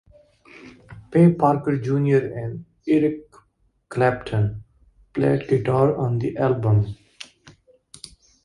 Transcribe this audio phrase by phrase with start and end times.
[1.13, 3.29] Ray Parker Junior and Eric
[3.87, 4.63] Clapton
[5.13, 6.97] played guitar on the album.